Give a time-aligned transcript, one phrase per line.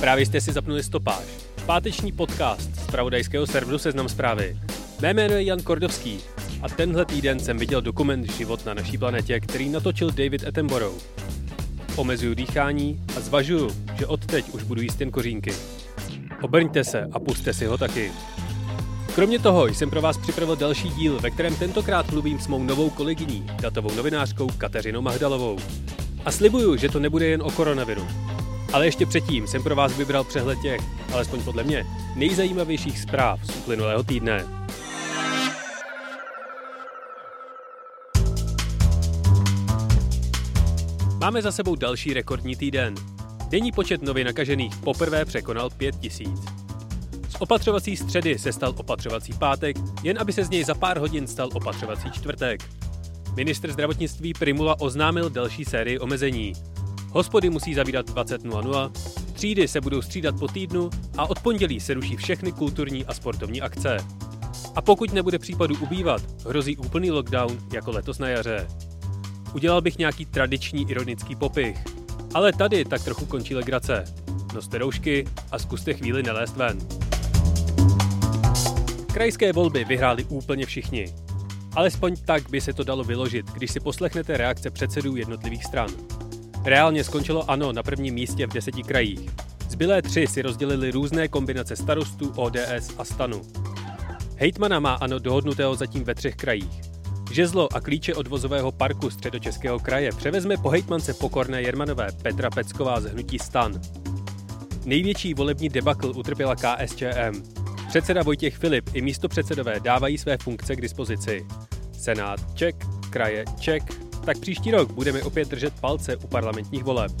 [0.00, 1.24] Právě jste si zapnuli stopáž.
[1.66, 4.56] Páteční podcast z pravodajského serveru Seznam zprávy.
[5.00, 6.18] Mé jméno je Jan Kordovský
[6.62, 11.02] a tenhle týden jsem viděl dokument Život na naší planetě, který natočil David Attenborough.
[11.96, 15.52] Omezuju dýchání a zvažuju, že odteď už budu jíst jen kořínky.
[16.42, 18.12] Obrňte se a puste si ho taky.
[19.14, 22.90] Kromě toho jsem pro vás připravil další díl, ve kterém tentokrát mluvím s mou novou
[22.90, 25.58] kolegyní, datovou novinářkou Kateřinou Mahdalovou.
[26.24, 28.06] A slibuju, že to nebude jen o koronaviru.
[28.72, 30.80] Ale ještě předtím jsem pro vás vybral přehled těch,
[31.12, 31.86] alespoň podle mě,
[32.16, 34.44] nejzajímavějších zpráv z uplynulého týdne.
[41.18, 42.94] Máme za sebou další rekordní týden.
[43.48, 46.61] Denní počet nově nakažených poprvé překonal 5 tisíc.
[47.42, 51.48] Opatřovací středy se stal opatřovací pátek, jen aby se z něj za pár hodin stal
[51.52, 52.70] opatřovací čtvrtek.
[53.36, 56.52] Ministr zdravotnictví Primula oznámil další sérii omezení.
[57.10, 58.90] Hospody musí zavírat 20.00,
[59.32, 63.60] třídy se budou střídat po týdnu a od pondělí se ruší všechny kulturní a sportovní
[63.60, 63.96] akce.
[64.74, 68.66] A pokud nebude případů ubývat, hrozí úplný lockdown jako letos na jaře.
[69.54, 71.84] Udělal bych nějaký tradiční ironický popich.
[72.34, 74.04] Ale tady tak trochu končí legrace.
[74.54, 77.01] Noste roušky a zkuste chvíli nelézt ven.
[79.12, 81.14] Krajské volby vyhráli úplně všichni.
[81.76, 85.90] Alespoň tak by se to dalo vyložit, když si poslechnete reakce předsedů jednotlivých stran.
[86.64, 89.30] Reálně skončilo ANO na prvním místě v deseti krajích.
[89.68, 93.42] Zbylé tři si rozdělili různé kombinace starostů, ODS a stanu.
[94.36, 96.80] Hejtmana má ANO dohodnutého zatím ve třech krajích.
[97.32, 103.00] Žezlo a klíče od vozového parku středočeského kraje převezme po hejtmance pokorné Jermanové Petra Pecková
[103.00, 103.80] z hnutí stan.
[104.84, 107.61] Největší volební debakl utrpěla KSČM.
[107.92, 111.46] Předseda Vojtěch Filip i místopředsedové dávají své funkce k dispozici.
[111.92, 113.82] Senát ček, kraje ček,
[114.24, 117.12] tak příští rok budeme opět držet palce u parlamentních voleb.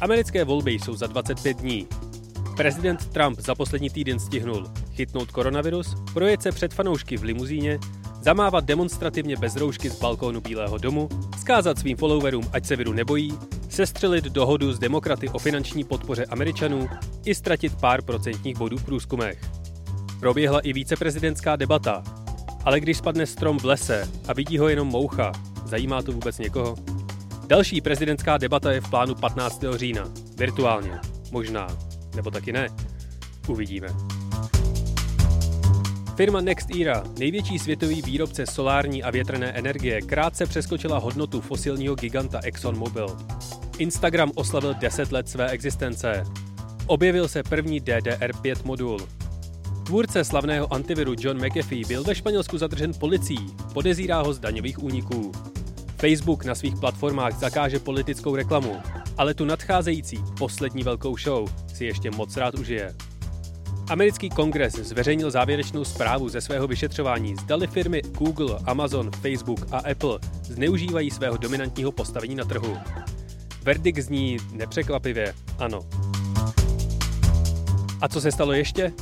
[0.00, 1.86] Americké volby jsou za 25 dní.
[2.56, 7.78] Prezident Trump za poslední týden stihnul chytnout koronavirus, projet se před fanoušky v limuzíně,
[8.22, 11.08] zamávat demonstrativně bez roušky z balkónu Bílého domu,
[11.40, 13.38] skázat svým followerům, ať se viru nebojí,
[13.70, 16.88] sestřelit dohodu s demokraty o finanční podpoře Američanů
[17.24, 19.38] i ztratit pár procentních bodů v průzkumech.
[20.20, 22.02] Proběhla i víceprezidentská debata,
[22.64, 25.32] ale když spadne strom v lese a vidí ho jenom moucha,
[25.64, 26.76] zajímá to vůbec někoho?
[27.46, 29.64] Další prezidentská debata je v plánu 15.
[29.76, 30.04] října.
[30.38, 30.98] Virtuálně.
[31.30, 31.66] Možná.
[32.14, 32.68] Nebo taky ne.
[33.48, 33.88] Uvidíme.
[36.16, 42.40] Firma Next Era, největší světový výrobce solární a větrné energie, krátce přeskočila hodnotu fosilního giganta
[42.44, 43.16] ExxonMobil.
[43.80, 46.24] Instagram oslavil 10 let své existence.
[46.86, 49.08] Objevil se první DDR5 modul.
[49.86, 55.32] Tvůrce slavného antiviru John McAfee byl ve Španělsku zadržen policií, podezírá ho z daňových úniků.
[55.96, 58.76] Facebook na svých platformách zakáže politickou reklamu,
[59.18, 62.94] ale tu nadcházející poslední velkou show si ještě moc rád užije.
[63.88, 70.18] Americký kongres zveřejnil závěrečnou zprávu ze svého vyšetřování, zdali firmy Google, Amazon, Facebook a Apple
[70.42, 72.76] zneužívají svého dominantního postavení na trhu.
[73.70, 75.80] Verdikt zní nepřekvapivě ano.
[78.00, 78.92] A co se stalo ještě?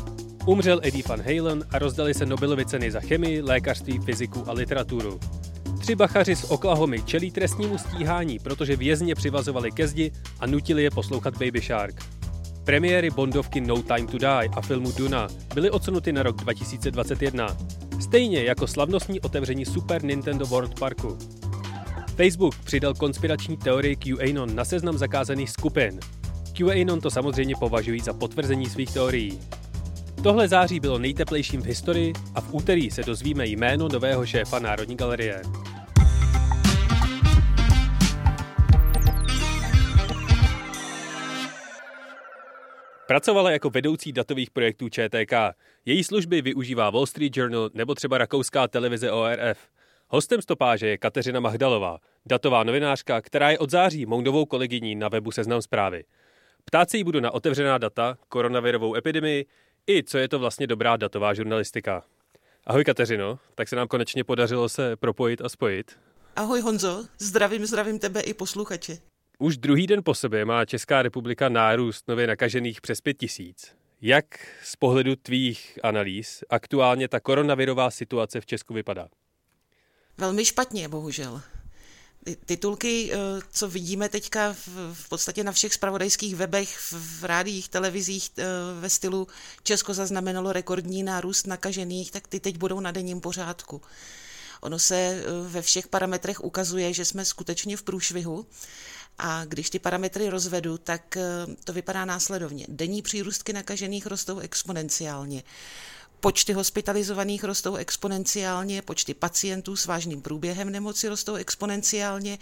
[0.47, 5.21] Umřel Eddie Van Halen a rozdali se Nobelovy ceny za chemii, lékařství, fyziku a literaturu.
[5.81, 10.91] Tři bachaři z Oklahomy čelí trestnímu stíhání, protože vězně přivazovali ke zdi a nutili je
[10.91, 12.05] poslouchat Baby Shark.
[12.65, 17.57] Premiéry Bondovky No Time to Die a filmu Duna byly odsunuty na rok 2021,
[18.01, 21.19] stejně jako slavnostní otevření Super Nintendo World Parku.
[22.19, 26.01] Facebook přidal konspirační teorii QAnon na seznam zakázaných skupin.
[26.57, 29.41] QAnon to samozřejmě považují za potvrzení svých teorií.
[30.23, 34.97] Tohle září bylo nejteplejším v historii a v úterý se dozvíme jméno nového šéfa Národní
[34.97, 35.43] galerie.
[43.07, 45.33] Pracovala jako vedoucí datových projektů ČTK.
[45.85, 49.59] Její služby využívá Wall Street Journal nebo třeba rakouská televize ORF.
[50.11, 55.09] Hostem stopáže je Kateřina Mahdalová, datová novinářka, která je od září mou novou kolegyní na
[55.09, 56.05] webu Seznam zprávy.
[56.65, 59.47] Ptát se jí budu na otevřená data, koronavirovou epidemii
[59.91, 62.05] i co je to vlastně dobrá datová žurnalistika.
[62.67, 65.99] Ahoj Kateřino, tak se nám konečně podařilo se propojit a spojit.
[66.37, 68.99] Ahoj Honzo, zdravím, zdravím tebe i posluchače.
[69.39, 73.73] Už druhý den po sobě má Česká republika nárůst nově nakažených přes pět tisíc.
[74.01, 74.25] Jak
[74.63, 79.09] z pohledu tvých analýz aktuálně ta koronavirová situace v Česku vypadá?
[80.19, 81.41] Velmi špatně, bohužel.
[82.37, 83.17] Titulky, eh,
[83.53, 84.57] co vidíme teďka
[84.93, 88.45] v podstatě na všech spravodajských webech, v rádiích, televizích eh,
[88.81, 89.29] ve stylu
[89.63, 93.83] Česko zaznamenalo rekordní nárůst nakažených, tak ty teď budou na denním pořádku.
[94.61, 98.47] ono se ve všech parametrech ukazuje, že jsme skutečně v průšvihu.
[99.19, 101.19] A když ty parametry rozvedu, tak
[101.65, 102.67] to vypadá následovně.
[102.69, 105.43] Denní přírůstky nakažených rostou exponenciálně.
[106.21, 112.39] Počty hospitalizovaných rostou exponenciálně, počty pacientů s vážným průběhem nemoci rostou exponenciálně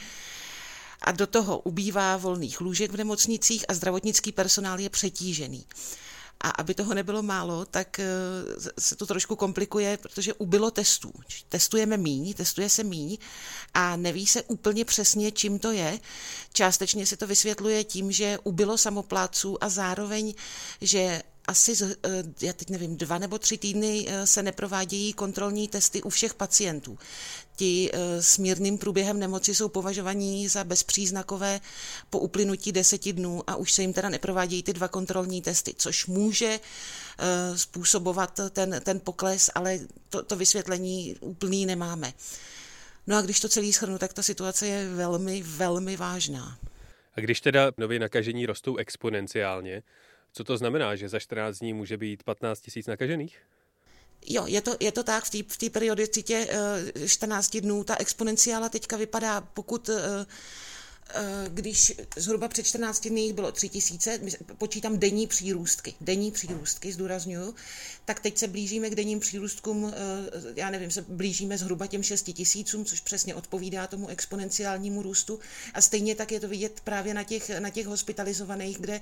[1.00, 5.67] a do toho ubývá volných lůžek v nemocnicích a zdravotnický personál je přetížený.
[6.40, 8.05] A aby toho nebylo málo, tak eh,
[8.78, 11.12] se to trošku komplikuje, protože ubylo testů.
[11.49, 13.19] Testujeme míň, testuje se míň
[13.75, 16.00] a neví se úplně přesně, čím to je.
[16.52, 20.34] Částečně se to vysvětluje tím, že ubylo samopláců a zároveň,
[20.81, 26.02] že asi, eh, já teď nevím, dva nebo tři týdny eh, se neprovádějí kontrolní testy
[26.02, 26.98] u všech pacientů.
[27.56, 31.60] Ti eh, s mírným průběhem nemoci jsou považovaní za bezpříznakové
[32.10, 36.06] po uplynutí deseti dnů a už se jim teda neprovádějí ty dva kontrolní testy, což
[36.06, 36.60] může
[37.56, 39.78] způsobovat ten, ten pokles, ale
[40.08, 42.12] to, to vysvětlení úplný nemáme.
[43.06, 46.58] No a když to celý schrnu, tak ta situace je velmi, velmi vážná.
[47.14, 49.82] A když teda nově nakažení rostou exponenciálně,
[50.37, 53.38] co to znamená, že za 14 dní může být 15 tisíc nakažených?
[54.27, 56.49] Jo, je to, je to tak, v té periodicitě
[57.06, 60.27] 14 eh, dnů ta exponenciála teďka vypadá, pokud Eh,
[61.49, 64.20] když zhruba před 14 dny jich bylo 3 tisíce,
[64.58, 67.55] počítám denní přírůstky, denní přírůstky, zdůraznuju,
[68.05, 72.32] tak teď se blížíme k denním přírůstkům, eh, já nevím, se blížíme zhruba těm 6
[72.32, 75.38] tisícům, což přesně odpovídá tomu exponenciálnímu růstu
[75.75, 79.00] a stejně tak je to vidět právě na těch, na těch hospitalizovaných, kde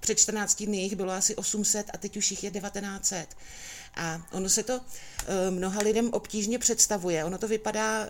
[0.00, 3.36] před 14 dny jich bylo asi 800 a teď už jich je 1900.
[3.94, 8.06] A ono se to eh, mnoha lidem obtížně představuje, ono to vypadá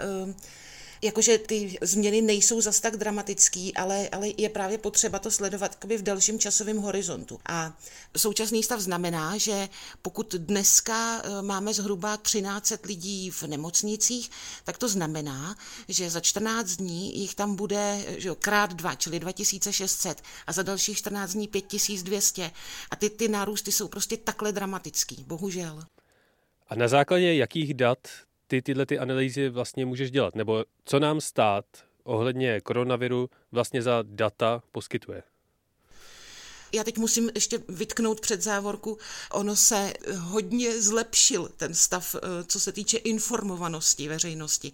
[1.03, 6.03] jakože ty změny nejsou zas tak dramatický, ale, ale je právě potřeba to sledovat v
[6.03, 7.41] dalším časovém horizontu.
[7.47, 7.79] A
[8.17, 9.69] současný stav znamená, že
[10.03, 14.31] pokud dneska e, máme zhruba 13 lidí v nemocnicích,
[14.65, 15.57] tak to znamená,
[15.89, 20.63] že za 14 dní jich tam bude že jo, krát dva, čili 2600 a za
[20.63, 22.51] dalších 14 dní 5200.
[22.91, 25.83] A ty, ty nárůsty jsou prostě takhle dramatický, bohužel.
[26.69, 27.99] A na základě jakých dat
[28.47, 30.35] ty tyhle ty analýzy vlastně můžeš dělat?
[30.35, 31.65] Nebo co nám stát
[32.05, 35.23] ohledně koronaviru vlastně za data poskytuje?
[36.77, 38.99] Já teď musím ještě vytknout před závorku,
[39.31, 44.73] ono se hodně zlepšil ten stav, eh, co se týče informovanosti veřejnosti.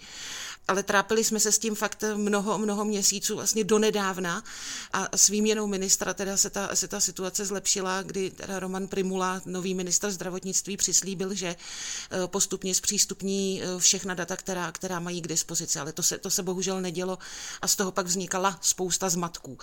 [0.69, 4.45] Ale trápili jsme se s tím fakt mnoho, mnoho měsíců, vlastně donedávna
[4.93, 9.43] a s výměnou ministra teda se ta, se ta situace zlepšila, kdy teda Roman Primula,
[9.47, 15.29] nový ministr zdravotnictví, přislíbil, že eh, postupně zpřístupní eh, všechna data, která, která mají k
[15.29, 17.19] dispozici, ale to se, to se bohužel nedělo
[17.63, 19.59] a z toho pak vznikala spousta zmatků.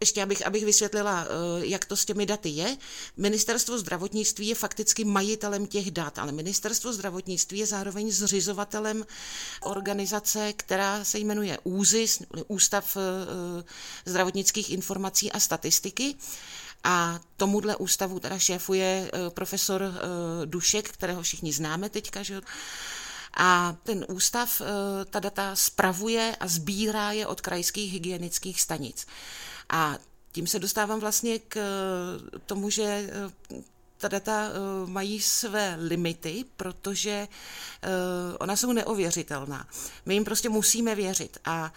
[0.00, 2.76] Ještě abych, abych vysvětlila, eh, jak to s těmi daty je.
[3.16, 9.06] Ministerstvo zdravotnictví je fakticky majitelem těch dat, ale ministerstvo zdravotnictví je zároveň zřizovatelem
[9.60, 13.00] organizace, která se jmenuje ÚZIS, Ústav eh,
[14.04, 16.14] zdravotnických informací a statistiky.
[16.84, 19.82] A tomuhle ústavu teda šéfuje eh, profesor
[20.44, 22.40] Dušek, kterého všichni známe teďka, že
[23.36, 24.62] a ten ústav
[25.10, 29.06] ta data spravuje a sbírá je od krajských hygienických stanic.
[29.70, 29.98] A
[30.32, 33.62] tím se dostávám vlastně k eh, tomu, že eh,
[33.96, 37.28] ta data eh, mají své limity, protože
[38.38, 39.66] ona jsou neověřitelná.
[40.06, 41.72] My jim prostě musíme věřit a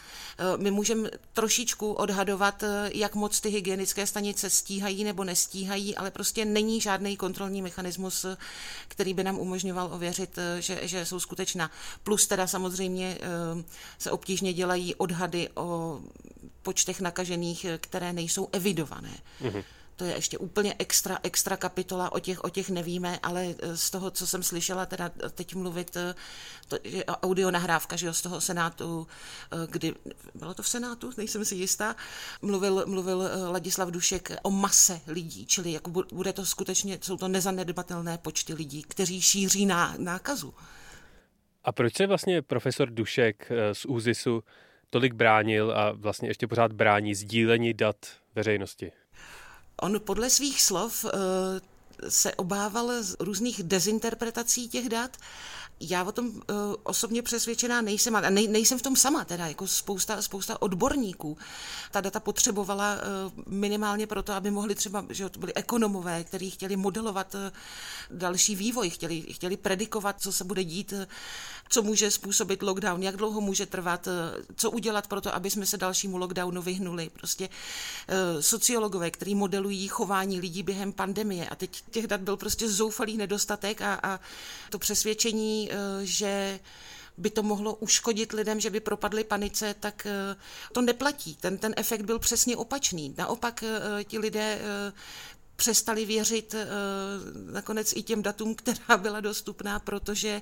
[0.58, 6.82] my můžeme trošičku odhadovat, jak moc ty hygienické stanice stíhají nebo nestíhají, ale prostě není
[6.82, 8.26] žádný kontrolní mechanismus,
[8.88, 11.72] který by nám umožňoval ověřit, že, že jsou skutečná.
[12.04, 13.18] Plus teda samozřejmě
[13.98, 16.00] se obtížně dělají odhady o
[16.64, 19.18] počtech nakažených, eh, které nejsou evidované.
[19.42, 19.64] Mm-hmm.
[19.96, 23.90] To je ještě úplně extra, extra kapitola, o těch, o těch nevíme, ale eh, z
[23.90, 26.16] toho, co jsem slyšela, teda teď mluvit, eh,
[26.68, 29.08] to je audio nahrávka, že jo, z toho Senátu,
[29.68, 29.94] kdy,
[30.36, 31.96] bylo to v Senátu, nejsem si jistá,
[32.42, 38.18] mluvil, mluvil Ladislav Dušek o mase lidí, čili jako bude to skutečně, jsou to nezanedbatelné
[38.18, 40.54] počty lidí, kteří šíří ná, nákazu.
[41.64, 44.44] A proč se vlastně profesor Dušek z ÚZISu
[44.94, 47.96] tolik bránil a vlastně ještě pořád brání sdílení dat
[48.36, 48.92] veřejnosti?
[49.82, 51.10] On podle svých slov eh,
[52.10, 55.18] se obával z různých dezinterpretací těch dat
[55.80, 56.34] já o tom uh,
[56.84, 61.38] osobně přesvědčená nejsem, a nej, nejsem v tom sama, teda jako spousta, spousta odborníků.
[61.92, 66.76] Ta data potřebovala uh, minimálně proto, aby mohli třeba, že to byli ekonomové, kteří chtěli
[66.76, 67.40] modelovat uh,
[68.18, 71.04] další vývoj, chtěli, chtěli predikovat, co se bude dít, uh,
[71.70, 74.14] co může způsobit lockdown, jak dlouho může trvat, uh,
[74.56, 77.10] co udělat pro to, aby jsme se dalšímu lockdownu vyhnuli.
[77.10, 82.70] Prostě uh, sociologové, kteří modelují chování lidí během pandemie a teď těch dat byl prostě
[82.70, 84.20] zoufalý nedostatek a, a
[84.70, 86.60] to přesvědčení Eh, že
[87.18, 90.36] by to mohlo uškodit lidem, že by propadli panice, tak eh,
[90.72, 91.36] to neplatí.
[91.36, 93.16] Ten, ten efekt byl přesně opačný.
[93.18, 94.60] Naopak eh, ti lidé
[95.56, 96.56] přestali věřit
[97.52, 100.42] nakonec i těm datům, která byla dostupná, protože,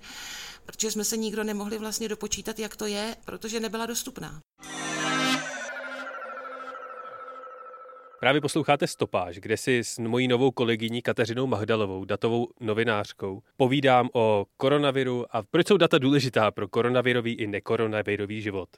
[0.66, 4.42] protože jsme se nikdo nemohli vlastně dopočítat, jak to je, protože nebyla dostupná.
[8.22, 14.46] Právě posloucháte Stopáž, kde si s mojí novou kolegyní Kateřinou Magdalovou, datovou novinářkou, povídám o
[14.58, 18.70] koronaviru a proč jsou data důležitá pro koronavirový i nekoronavirový život.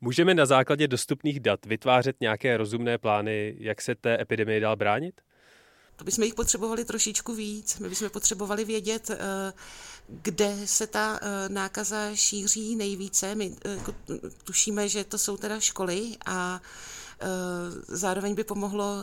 [0.00, 5.20] Můžeme na základě dostupných dat vytvářet nějaké rozumné plány, jak se té epidemii dál bránit?
[5.96, 7.78] To bychom jich potřebovali trošičku víc.
[7.78, 9.52] My bychom potřebovali vědět, eh,
[10.08, 13.34] kde se ta eh, nákaza šíří nejvíce.
[13.34, 13.94] My eh, jako
[14.44, 16.60] tušíme, že to jsou teda školy a
[17.88, 18.96] zároveň by pomohlo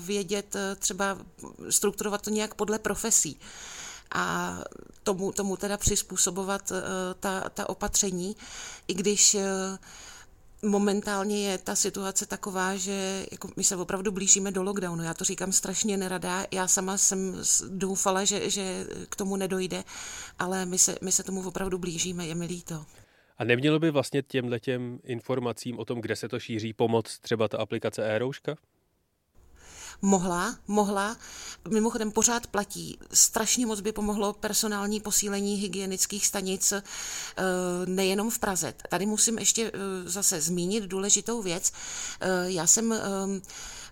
[0.00, 1.18] vědět, třeba
[1.70, 3.40] strukturovat to nějak podle profesí
[4.14, 4.58] a
[5.02, 6.72] tomu, tomu teda přizpůsobovat
[7.20, 8.36] ta, ta opatření,
[8.88, 9.36] i když
[10.64, 15.02] momentálně je ta situace taková, že jako my se opravdu blížíme do lockdownu.
[15.02, 16.46] Já to říkám strašně nerada.
[16.50, 19.84] Já sama jsem doufala, že, že k tomu nedojde,
[20.38, 22.86] ale my se, my se tomu opravdu blížíme, je mi líto.
[23.38, 27.58] A nemělo by vlastně těmhletěm informacím o tom, kde se to šíří, pomoc třeba ta
[27.58, 28.56] aplikace e-rouška?
[30.02, 31.16] Mohla, mohla.
[31.70, 32.98] Mimochodem pořád platí.
[33.12, 36.82] Strašně moc by pomohlo personální posílení hygienických stanic eh,
[37.86, 38.74] nejenom v Praze.
[38.88, 41.72] Tady musím ještě eh, zase zmínit důležitou věc.
[42.20, 42.94] Eh, já jsem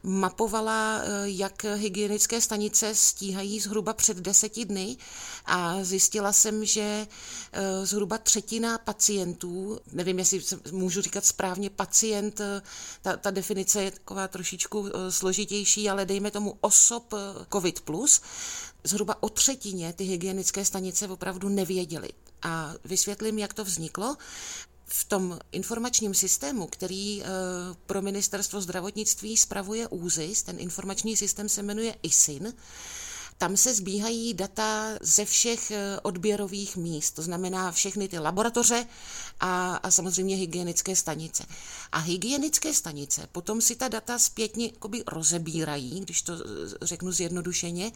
[0.02, 4.96] mapovala, eh, jak hygienické stanice stíhají zhruba před deseti dny
[5.44, 7.06] a zjistila jsem, že
[7.52, 10.40] eh, zhruba třetina pacientů, nevím, jestli
[10.72, 12.62] můžu říkat správně pacient, eh,
[13.02, 17.14] ta, ta definice je taková trošičku složitější, ale dejme tomu osob
[17.52, 18.20] COVID+, plus,
[18.84, 22.08] zhruba o třetině ty hygienické stanice opravdu nevěděly.
[22.42, 24.16] A vysvětlím, jak to vzniklo
[24.94, 27.26] v tom informačním systému, který eh,
[27.86, 32.52] pro ministerstvo zdravotnictví spravuje ÚZIS, ten informační systém se jmenuje ISIN,
[33.38, 38.86] tam se zbíhají data ze všech eh, odběrových míst, to znamená všechny ty laboratoře
[39.40, 41.44] a, a samozřejmě hygienické stanice.
[41.92, 44.70] A hygienické stanice potom si ta data zpětně
[45.06, 46.38] rozebírají, když to eh,
[46.82, 47.92] řeknu zjednodušeně,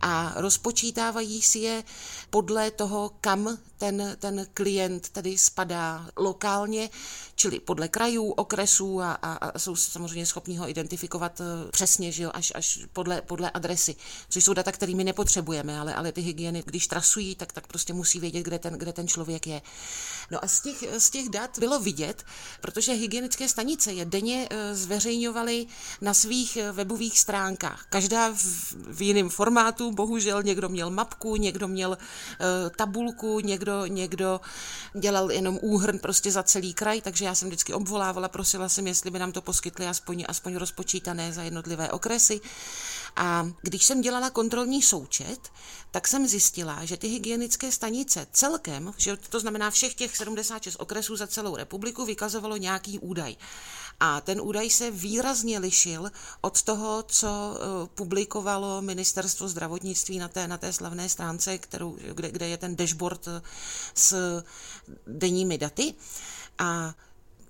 [0.00, 1.84] a rozpočítávají si je
[2.30, 6.90] podle toho, kam ten, ten klient tedy spadá lokálně,
[7.34, 12.22] čili podle krajů, okresů a, a, a jsou samozřejmě schopni ho identifikovat eh, přesně, že
[12.22, 13.96] jo, až, až podle, podle adresy,
[14.28, 17.92] což jsou data, které my nepotřebujeme, ale, ale ty hygieny, když trasují, tak, tak prostě
[17.92, 19.62] musí vědět, kde ten, kde ten člověk je.
[20.30, 22.26] No a z těch, z těch dat bylo vidět,
[22.60, 25.66] protože hygienické stanice je denně eh, zveřejňovaly
[26.00, 27.86] na svých eh, webových stránkách.
[27.88, 31.96] Každá v, v jiném formátu, bohužel někdo měl mapku, někdo měl uh,
[32.76, 34.40] tabulku, někdo, někdo
[34.94, 39.10] dělal jenom úhrn prostě za celý kraj, takže já jsem vždycky obvolávala, prosila jsem, jestli
[39.10, 42.40] by nám to poskytli aspoň, aspoň rozpočítané za jednotlivé okresy.
[43.16, 45.52] A když jsem dělala kontrolní součet,
[45.90, 51.16] tak jsem zjistila, že ty hygienické stanice celkem, že to znamená všech těch 76 okresů
[51.16, 53.36] za celou republiku, vykazovalo nějaký údaj.
[54.00, 60.48] A ten údaj se výrazně lišil od toho, co eh, publikovalo ministerstvo zdravotnictví na té,
[60.48, 63.42] na té slavné stránce, kterou, kde, kde je ten dashboard eh,
[63.94, 64.42] s
[65.06, 65.94] denními daty.
[66.58, 66.94] A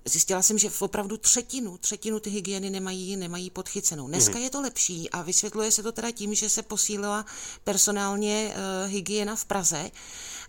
[0.04, 4.08] Zjistila jsem, že v opravdu třetinu, třetinu ty hygieny nemají, nemají podchycenou.
[4.08, 4.44] Dneska mm.
[4.44, 7.26] je to lepší a vysvětluje se to teda tím, že se posílila
[7.64, 9.90] personálně uh, hygiena v Praze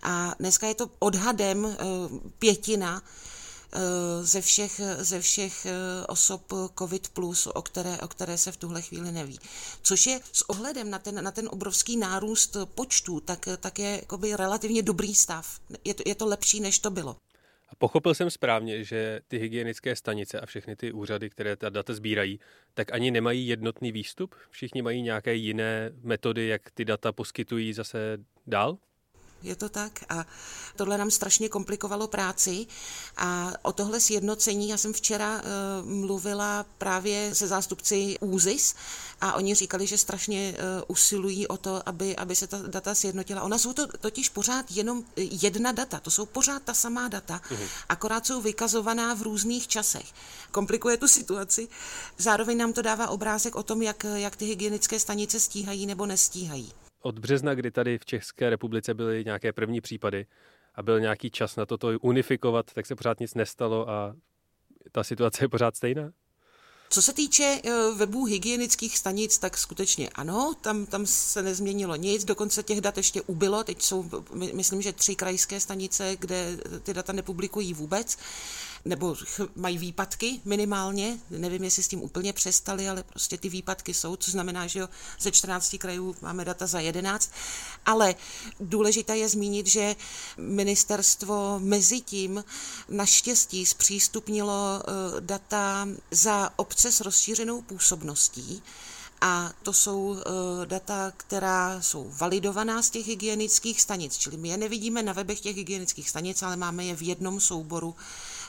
[0.02, 1.74] a dneska je to odhadem uh,
[2.38, 3.80] pětina uh,
[4.22, 5.66] ze všech, ze všech
[6.08, 9.38] osob COVID+, plus, o které, o které se v tuhle chvíli neví.
[9.82, 14.36] Což je s ohledem na ten, na ten obrovský nárůst počtů, tak, tak je jakoby
[14.36, 15.60] relativně dobrý stav.
[15.84, 17.16] Je to, je to lepší, než to bylo.
[17.78, 22.40] Pochopil jsem správně, že ty hygienické stanice a všechny ty úřady, které ta data sbírají,
[22.74, 24.34] tak ani nemají jednotný výstup?
[24.50, 28.78] Všichni mají nějaké jiné metody, jak ty data poskytují zase dál?
[29.44, 30.04] Je to tak.
[30.08, 30.26] A
[30.76, 32.66] tohle nám strašně komplikovalo práci.
[33.16, 38.74] A o tohle sjednocení já jsem včera uh, mluvila právě se zástupci ÚZIS
[39.20, 43.42] a oni říkali, že strašně uh, usilují o to, aby, aby se ta data sjednotila.
[43.42, 47.68] Ona jsou to totiž pořád jenom jedna data, to jsou pořád ta samá data, uhum.
[47.88, 50.06] akorát jsou vykazovaná v různých časech.
[50.50, 51.68] Komplikuje tu situaci.
[52.18, 56.72] Zároveň nám to dává obrázek o tom, jak, jak ty hygienické stanice stíhají nebo nestíhají
[57.04, 60.26] od března, kdy tady v České republice byly nějaké první případy
[60.74, 64.16] a byl nějaký čas na toto unifikovat, tak se pořád nic nestalo a
[64.92, 66.10] ta situace je pořád stejná?
[66.90, 72.24] Co se týče eh, webů hygienických stanic, tak skutečně ano, tam, tam se nezměnilo nic,
[72.24, 74.10] dokonce těch dat ještě ubylo, teď jsou,
[74.52, 78.16] myslím, že tři krajské stanice, kde ty data nepublikují vůbec
[78.84, 79.16] nebo
[79.56, 84.32] mají výpadky minimálně, nevím, jestli s tím úplně přestali, ale prostě ty výpadky jsou, což
[84.32, 84.88] znamená, že jo,
[85.20, 87.30] ze 14 krajů máme data za 11,
[87.86, 88.14] ale
[88.60, 89.96] důležité je zmínit, že
[90.36, 92.44] ministerstvo mezi tím
[92.88, 98.62] naštěstí zpřístupnilo eh, data za obce s rozšířenou působností,
[99.20, 100.16] a to jsou uh,
[100.64, 105.56] data, která jsou validovaná z těch hygienických stanic, čili my je nevidíme na webech těch
[105.56, 107.94] hygienických stanic, ale máme je v jednom souboru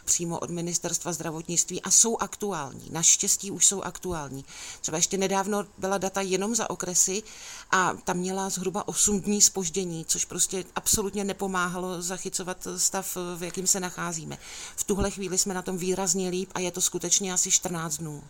[0.06, 2.90] přímo od ministerstva zdravotnictví a jsou aktuální.
[2.92, 4.46] Naštěstí už jsou aktuální.
[4.82, 7.24] Třeba ještě nedávno byla data jenom za okresy
[7.72, 13.68] a tam měla zhruba 8 dní spoždění, což prostě absolutně nepomáhalo zachycovat stav, v jakým
[13.68, 14.38] se nacházíme.
[14.76, 18.24] V tuhle chvíli jsme na tom výrazně líp a je to skutečně asi 14 dnů.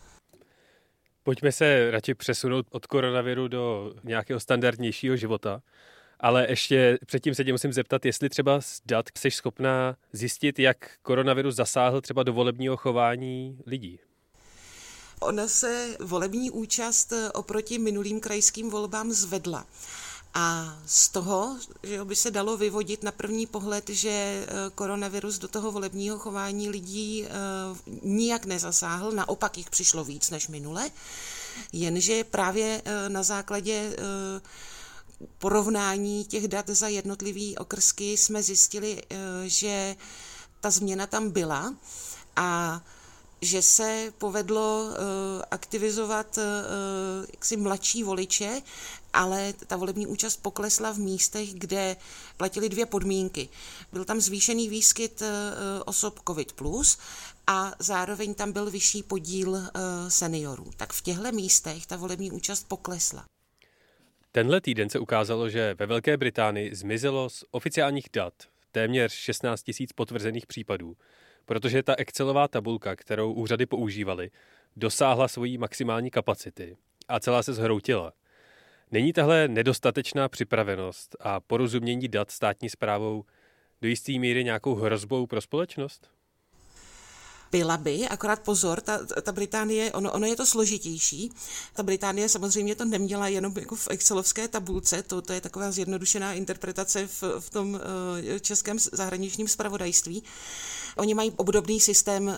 [1.23, 5.61] Pojďme se radši přesunout od koronaviru do nějakého standardnějšího života.
[6.19, 10.77] Ale ještě předtím se tě musím zeptat, jestli třeba z dat jsi schopná zjistit, jak
[11.01, 13.99] koronavirus zasáhl třeba do volebního chování lidí.
[15.19, 19.65] Ona se volební účast oproti minulým krajským volbám zvedla.
[20.37, 25.47] A z toho, že by se dalo vyvodit na první pohled, že eh, koronavirus do
[25.47, 27.29] toho volebního chování lidí eh,
[28.01, 30.89] nijak nezasáhl, naopak jich přišlo víc než minule,
[31.73, 33.95] jenže právě eh, na základě
[35.37, 39.95] porovnání těch dat za jednotlivý okrsky jsme zjistili, eh, že
[40.61, 41.75] ta změna tam byla
[42.35, 42.81] a
[43.41, 46.41] že se povedlo eh, aktivizovat eh,
[47.31, 48.61] jaksi mladší voliče,
[49.13, 51.97] ale ta volební účast poklesla v místech, kde
[52.37, 53.49] platily dvě podmínky.
[53.91, 55.23] Byl tam zvýšený výskyt
[55.85, 56.61] osob COVID+,
[57.47, 59.57] a zároveň tam byl vyšší podíl
[60.07, 60.71] seniorů.
[60.77, 63.25] Tak v těchto místech ta volební účast poklesla.
[64.35, 68.33] Tenhle týden se ukázalo, že ve Velké Británii zmizelo z oficiálních dat
[68.71, 70.97] téměř 16 tisíc potvrzených případů,
[71.45, 74.31] protože ta Excelová tabulka, kterou úřady používaly,
[74.75, 78.13] dosáhla svojí maximální kapacity a celá se zhroutila.
[78.91, 83.25] Není tahle nedostatečná připravenost a porozumění dat státní zprávou
[83.81, 86.14] do jisté míry nějakou hrozbou pro společnost?
[87.51, 91.31] Byla by, akorát pozor, ta, ta Británie, ono, ono je to složitější.
[91.73, 96.33] Ta Británie samozřejmě to neměla jenom jako v excelovské tabulce, to, to je taková zjednodušená
[96.33, 97.79] interpretace v, v tom uh,
[98.39, 100.23] českém zahraničním spravodajství.
[100.97, 102.33] Oni mají obdobný systém, uh,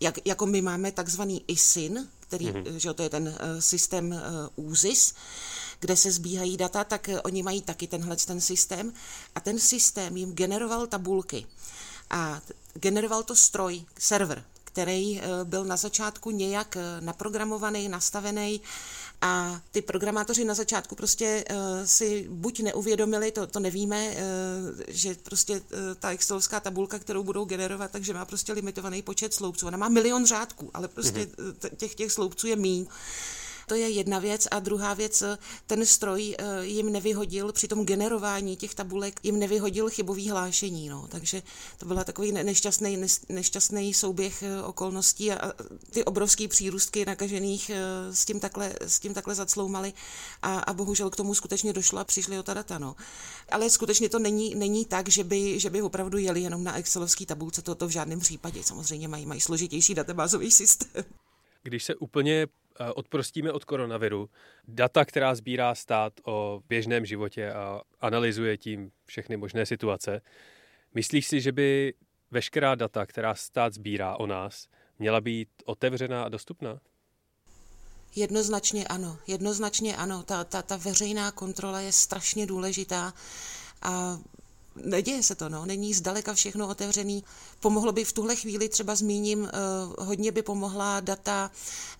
[0.00, 2.76] jak, jako my máme takzvaný ISIN, který, mm-hmm.
[2.76, 4.22] že to je ten systém
[4.56, 5.14] ÚZIS,
[5.80, 8.92] kde se zbíhají data, tak oni mají taky tenhle ten systém
[9.34, 11.46] a ten systém jim generoval tabulky.
[12.10, 12.40] A
[12.80, 18.60] generoval to stroj, server, který eh, byl na začátku nějak eh, naprogramovaný, nastavený
[19.20, 24.16] a ty programátoři na začátku prostě uh, si buď neuvědomili, to, to nevíme,
[24.88, 25.60] že prostě
[25.98, 29.66] ta excelovská tabulka, kterou budou generovat, takže má prostě limitovaný počet sloupců.
[29.66, 31.76] Ona má milion řádků, ale prostě mm-hmm.
[31.76, 32.86] těch, těch sloupců je míň.
[33.68, 34.48] To je jedna věc.
[34.50, 35.22] A druhá věc,
[35.66, 40.88] ten stroj eh, jim nevyhodil při tom generování těch tabulek, jim nevyhodil chybový hlášení.
[40.88, 41.08] No.
[41.08, 41.42] Takže
[41.78, 45.52] to byla takový nešťastný, nešťastný souběh eh, okolností a
[45.90, 47.76] ty obrovské přírůstky nakažených eh,
[48.14, 49.92] s tím takhle, s tím takhle zacloumaly
[50.42, 52.78] a, a bohužel k tomu skutečně došlo a přišli o ta data.
[52.78, 52.96] No.
[53.50, 57.26] Ale skutečně to není, není tak, že by, že by opravdu jeli jenom na excelovské
[57.26, 58.62] tabulce, to, to v žádném případě.
[58.62, 61.04] Samozřejmě mají, mají složitější databázový systém.
[61.62, 62.46] Když se úplně
[62.94, 64.30] odprostíme od koronaviru,
[64.68, 70.20] data, která sbírá stát o běžném životě a analyzuje tím všechny možné situace,
[70.94, 71.94] myslíš si, že by
[72.30, 76.80] veškerá data, která stát sbírá o nás, měla být otevřená a dostupná?
[78.16, 80.22] Jednoznačně ano, jednoznačně ano.
[80.22, 83.14] Ta, ta, ta veřejná kontrola je strašně důležitá
[83.82, 84.18] a
[84.84, 87.24] neděje se to, no, není zdaleka všechno otevřený.
[87.60, 91.50] Pomohlo by v tuhle chvíli, třeba zmíním, uh, hodně by pomohla data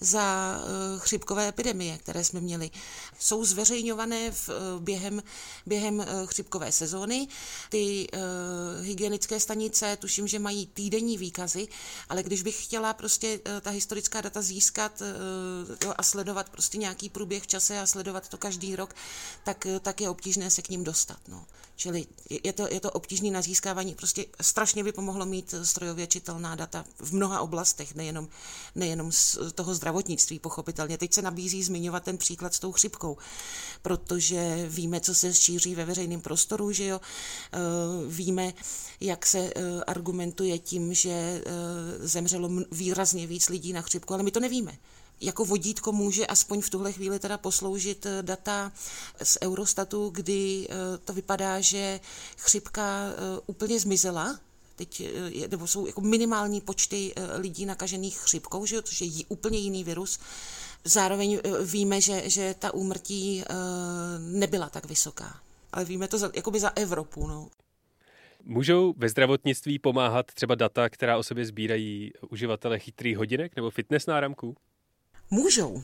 [0.01, 2.71] za uh, chřipkové epidemie, které jsme měli.
[3.19, 5.23] Jsou zveřejňované v, uh, během,
[5.67, 7.29] během chřipkové sezóny.
[7.69, 8.07] Ty
[8.81, 11.69] hygienické stanice, tuším, že mají týdenní výkazy,
[12.09, 15.03] ale když bych chtěla prostě ta historická data získat
[15.97, 18.95] a sledovat prostě nějaký průběh v čase a sledovat to každý rok,
[19.45, 21.19] tak, tak je obtížné se k ním dostat.
[21.29, 21.47] No.
[21.77, 22.07] Čili
[22.45, 23.95] je to, je to obtížné na získávání.
[23.95, 28.29] Prostě strašně by pomohlo mít strojově čitelná data v mnoha oblastech, nejenom,
[28.75, 30.99] nejenom z toho zdravotnictví, pochopitelně.
[30.99, 33.17] Teď se nabízí zmiňovat ten příklad s tou chřipkou,
[33.83, 37.01] protože víme, co se šíří ve veřejném prostoru, že jo.
[37.53, 37.59] Eh,
[38.07, 38.53] víme,
[39.01, 41.43] jak se eh, argumentuje tím, že eh,
[41.99, 44.79] zemřelo výrazně víc lidí na chřipku, ale my to nevíme
[45.21, 48.73] jako vodítko může aspoň v tuhle chvíli teda posloužit eh, data
[49.23, 52.01] z Eurostatu, kdy eh, to vypadá, že
[52.37, 54.41] chřipka eh, úplně zmizela,
[54.77, 55.03] teď
[55.51, 60.19] nebo jsou jako minimální počty lidí nakažených chřipkou, že jo, což je úplně jiný virus.
[60.85, 63.45] Zároveň víme, že, že ta úmrtí
[64.19, 65.41] nebyla tak vysoká.
[65.73, 67.27] Ale víme to za, jakoby za Evropu.
[67.27, 67.49] No.
[68.45, 74.07] Můžou ve zdravotnictví pomáhat třeba data, která o sobě sbírají uživatele chytrých hodinek nebo fitness
[74.07, 74.57] náramků?
[75.31, 75.83] Můžou,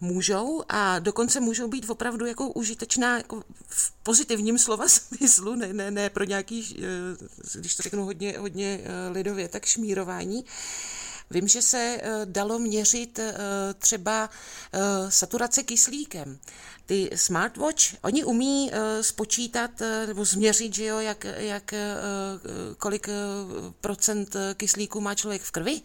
[0.00, 5.90] můžou a dokonce můžou být opravdu jako užitečná jako v pozitivním slova smyslu, ne, ne,
[5.90, 10.44] ne pro nějaký, eh, když to řeknu hodně, hodně eh, lidově, tak šmírování.
[11.30, 13.20] Vím, že se eh, dalo měřit
[13.78, 14.30] třeba
[15.08, 16.38] saturace kyslíkem.
[16.86, 19.70] Ty smartwatch, oni umí spočítat
[20.06, 21.74] nebo změřit, že jo, jak, jak
[22.78, 23.08] kolik
[23.80, 25.82] procent kyslíku má člověk v krvi.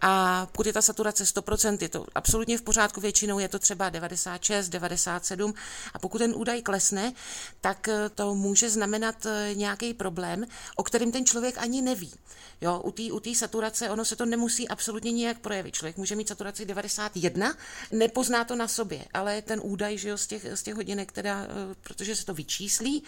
[0.00, 3.90] A pokud je ta saturace 100%, je to absolutně v pořádku, většinou je to třeba
[3.90, 5.54] 96, 97
[5.94, 7.12] a pokud ten údaj klesne,
[7.60, 10.44] tak eh, to může znamenat eh, nějaký problém,
[10.76, 12.12] o kterém ten člověk ani neví.
[12.60, 15.74] Jo, u té u saturace ono se to nemusí absolutně nijak projevit.
[15.74, 17.54] Člověk může mít saturaci 91,
[17.92, 21.44] nepozná to na sobě, ale ten údaj že jo, z, těch, z těch hodinek, teda,
[21.44, 23.04] eh, protože se to vyčíslí,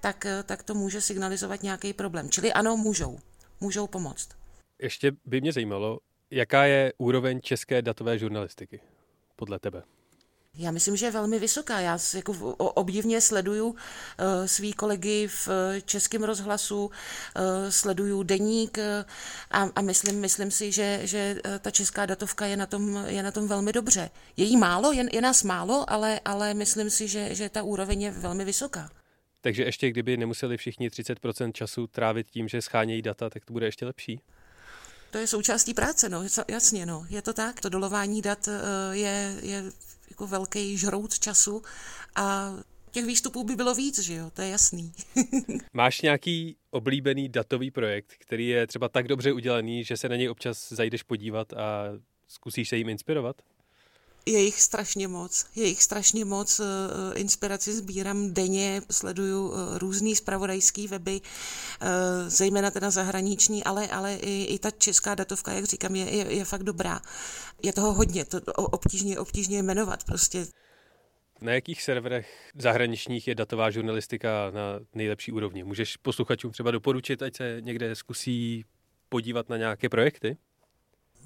[0.00, 2.30] tak, tak to může signalizovat nějaký problém.
[2.30, 3.18] Čili ano, můžou.
[3.60, 4.28] Můžou pomoct.
[4.82, 5.98] Ještě by mě zajímalo,
[6.30, 8.80] Jaká je úroveň české datové žurnalistiky
[9.36, 9.82] podle tebe?
[10.54, 11.80] Já myslím, že je velmi vysoká.
[11.80, 13.76] Já jako obdivně sleduju uh,
[14.46, 16.90] svý kolegy v uh, českém rozhlasu, uh,
[17.68, 18.78] sleduju deník
[19.50, 23.32] a, a myslím, myslím si, že, že ta česká datovka je na tom, je na
[23.32, 24.10] tom velmi dobře.
[24.36, 28.02] Je jí málo, je, je nás málo, ale, ale myslím si, že, že ta úroveň
[28.02, 28.90] je velmi vysoká.
[29.40, 33.66] Takže ještě kdyby nemuseli všichni 30% času trávit tím, že schánějí data, tak to bude
[33.66, 34.20] ještě lepší?
[35.10, 37.60] To je součástí práce, no, jasně, no, je to tak.
[37.60, 39.64] To dolování dat eh, je, je
[40.10, 41.62] jako velký žrout času
[42.14, 42.54] a
[42.90, 44.92] těch výstupů by bylo víc, že jo, to je jasný.
[45.72, 50.30] Máš nějaký oblíbený datový projekt, který je třeba tak dobře udělaný, že se na něj
[50.30, 51.84] občas zajdeš podívat a
[52.28, 53.36] zkusíš se jim inspirovat?
[54.28, 56.60] Je jich strašně moc, je jich strašně moc.
[56.60, 61.20] Eh, eh, inspiraci sbírám denně, sleduju eh, různý spravodajský weby,
[62.26, 66.44] zejména teda zahraniční, ale, ale i, i ta česká datovka, jak říkám, je, je, je
[66.44, 67.00] fakt dobrá.
[67.62, 70.46] Je toho hodně, to obtížně, obtížně jmenovat prostě.
[71.40, 75.64] Na jakých serverech zahraničních je datová žurnalistika na nejlepší úrovni?
[75.64, 78.64] Můžeš posluchačům třeba doporučit, ať se někde zkusí
[79.08, 80.36] podívat na nějaké projekty?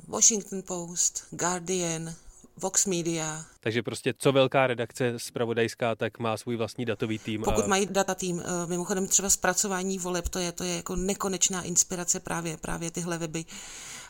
[0.09, 2.15] Washington Post, Guardian,
[2.57, 3.52] Vox Media.
[3.65, 7.43] Takže prostě co velká redakce spravodajská, tak má svůj vlastní datový tým.
[7.43, 7.67] Pokud a...
[7.67, 12.21] mají data tým, eh, mimochodem třeba zpracování voleb, to je, to je jako nekonečná inspirace
[12.21, 13.45] právě, právě tyhle weby.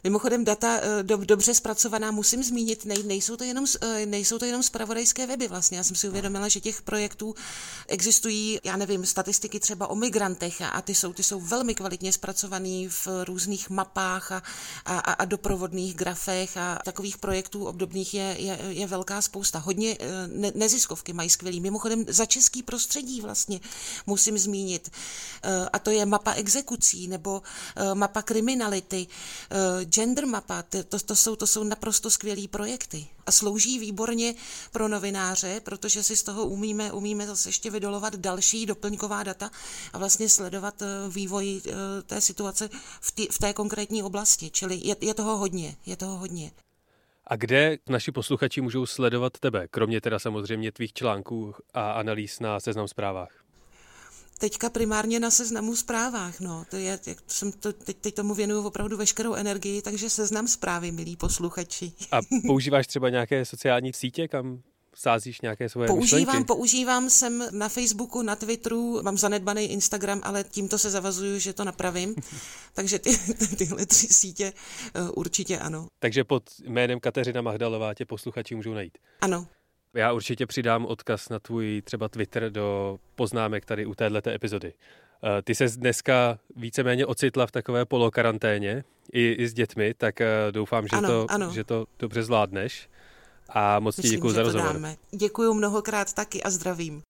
[0.04, 4.44] Mimochodem data eh, do, dobře zpracovaná, musím zmínit, nej, nejsou, to jenom, eh, nejsou to
[4.44, 5.78] jenom spravodajské weby vlastně.
[5.78, 7.34] Já jsem si uvědomila, že těch projektů
[7.88, 12.88] existují, já nevím, statistiky třeba o migrantech a, ty, jsou, ty jsou velmi kvalitně zpracovaný
[12.88, 14.42] v různých mapách a,
[14.84, 19.41] a, a doprovodných grafech a takových projektů obdobných je, je, je velká spousta.
[19.58, 21.60] Hodně eh, ne, neziskovky mají skvělý.
[21.60, 23.60] Mimochodem za český prostředí vlastně
[24.06, 24.90] musím zmínit.
[25.72, 27.42] A to je mapa exekucí nebo
[27.94, 29.06] mapa kriminality,
[29.84, 34.34] Gender mapa, to, to, jsou, to jsou naprosto skvělý projekty a slouží výborně
[34.72, 39.50] pro novináře, protože si z toho umíme, umíme zase ještě vydolovat další doplňková data
[39.92, 44.50] a vlastně sledovat eh, vývoj eh, té situace v, tý, v té konkrétní oblasti.
[44.50, 46.52] Čili je, je toho hodně, je toho hodně.
[47.26, 52.60] A kde naši posluchači můžou sledovat tebe, kromě teda samozřejmě tvých článků a analýz na
[52.60, 53.42] seznam zprávách?
[54.42, 56.40] teďka primárně na seznamu zprávách.
[56.40, 56.64] No.
[56.70, 60.92] To je, jak jsem to, teď, teď tomu věnuju opravdu veškerou energii, takže seznam zprávy,
[60.92, 61.92] milí posluchači.
[62.12, 64.62] A používáš třeba nějaké sociální sítě, kam
[64.94, 66.46] sázíš nějaké svoje používám, myšlenky?
[66.46, 71.64] Používám, jsem na Facebooku, na Twitteru, mám zanedbaný Instagram, ale tímto se zavazuju, že to
[71.64, 72.14] napravím.
[72.74, 73.10] Takže ty,
[73.56, 74.52] tyhle tři sítě
[74.96, 75.86] uh, určitě ano.
[75.98, 78.98] Takže pod jménem Kateřina Magdalová tě posluchači můžou najít?
[79.20, 79.46] Ano.
[79.94, 84.72] Já určitě přidám odkaz na tvůj třeba Twitter do poznámek tady u této epizody.
[85.24, 90.28] Eh, ty se dneska víceméně ocitla v takové polokaranténě i, i s dětmi, tak eh,
[90.50, 91.52] doufám, že, ano, to, ano.
[91.52, 92.88] že to dobře zvládneš
[93.54, 94.80] a moc ti děkuji za rozhovor.
[95.10, 97.02] Děkuji mnohokrát taky a zdravím.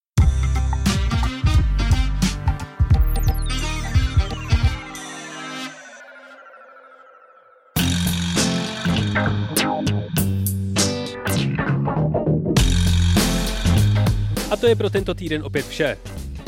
[14.50, 15.98] A to je pro tento týden opět vše.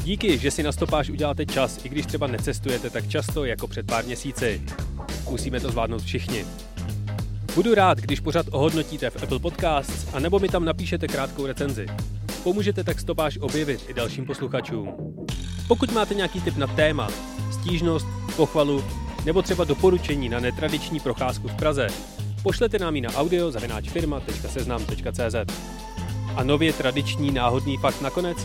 [0.02, 3.87] Díky, že si na stopáž uděláte čas, i když třeba necestujete tak často jako před
[3.87, 4.62] pár měsíci.
[5.30, 6.44] Musíme to zvládnout všichni.
[7.54, 11.86] Budu rád, když pořád ohodnotíte v Apple Podcasts a nebo mi tam napíšete krátkou recenzi.
[12.42, 14.94] Pomůžete tak stopáž objevit i dalším posluchačům.
[15.68, 17.08] Pokud máte nějaký tip na téma,
[17.52, 18.84] stížnost, pochvalu
[19.24, 21.86] nebo třeba doporučení na netradiční procházku v Praze,
[22.42, 23.52] pošlete nám ji na audio.
[26.36, 28.38] A nově tradiční náhodný fakt nakonec.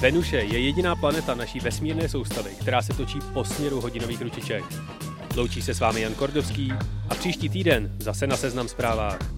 [0.00, 4.64] Venuše je jediná planeta naší vesmírné soustavy, která se točí po směru hodinových ručiček.
[5.36, 6.72] Loučí se s vámi Jan Kordovský
[7.08, 9.35] a příští týden zase na Seznam zprávách.